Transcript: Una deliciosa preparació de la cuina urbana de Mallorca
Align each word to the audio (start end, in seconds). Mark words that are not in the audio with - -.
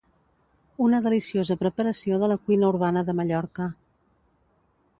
Una 0.85 1.01
deliciosa 1.07 1.57
preparació 1.59 2.19
de 2.23 2.29
la 2.31 2.37
cuina 2.47 2.71
urbana 2.73 3.05
de 3.11 3.15
Mallorca 3.21 3.69